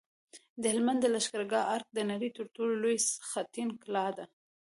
د 0.61 0.63
هلمند 0.73 0.99
د 1.01 1.05
لښکرګاه 1.13 1.69
ارک 1.75 1.87
د 1.93 1.99
نړۍ 2.11 2.29
تر 2.37 2.45
ټولو 2.55 2.73
لوی 2.83 2.97
خټین 3.29 3.69
کلا 3.83 4.07
ده 4.17 4.25